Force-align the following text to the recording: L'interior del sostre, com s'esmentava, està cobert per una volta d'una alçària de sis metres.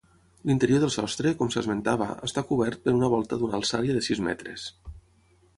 L'interior 0.51 0.79
del 0.83 0.91
sostre, 0.95 1.33
com 1.41 1.51
s'esmentava, 1.57 2.09
està 2.29 2.45
cobert 2.53 2.83
per 2.87 2.97
una 3.01 3.13
volta 3.17 3.41
d'una 3.43 3.61
alçària 3.61 3.99
de 3.99 4.03
sis 4.11 4.27
metres. 4.31 4.69